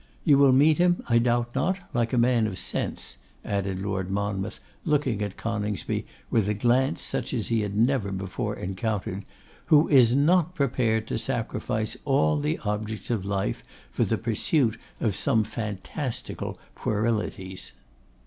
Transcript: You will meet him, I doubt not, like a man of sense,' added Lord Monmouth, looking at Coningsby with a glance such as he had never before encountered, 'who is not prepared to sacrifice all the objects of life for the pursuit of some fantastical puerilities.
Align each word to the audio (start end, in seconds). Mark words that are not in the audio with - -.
You 0.23 0.39
will 0.39 0.51
meet 0.51 0.79
him, 0.79 1.03
I 1.07 1.19
doubt 1.19 1.53
not, 1.53 1.77
like 1.93 2.11
a 2.11 2.17
man 2.17 2.47
of 2.47 2.57
sense,' 2.57 3.19
added 3.45 3.79
Lord 3.83 4.09
Monmouth, 4.09 4.59
looking 4.83 5.21
at 5.21 5.37
Coningsby 5.37 6.07
with 6.31 6.49
a 6.49 6.55
glance 6.55 7.03
such 7.03 7.35
as 7.35 7.49
he 7.49 7.61
had 7.61 7.77
never 7.77 8.11
before 8.11 8.55
encountered, 8.55 9.25
'who 9.67 9.87
is 9.89 10.15
not 10.15 10.55
prepared 10.55 11.05
to 11.09 11.19
sacrifice 11.19 11.97
all 12.03 12.37
the 12.39 12.57
objects 12.65 13.11
of 13.11 13.25
life 13.25 13.63
for 13.91 14.03
the 14.03 14.17
pursuit 14.17 14.75
of 14.99 15.15
some 15.15 15.43
fantastical 15.43 16.57
puerilities. 16.73 17.73